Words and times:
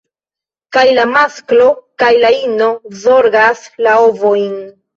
Kaj 0.77 0.85
la 0.99 1.03
masklo 1.11 1.67
kaj 2.03 2.11
la 2.25 2.33
ino 2.39 2.73
zorgas 3.05 3.65
la 3.87 3.97
ovojn. 4.11 4.61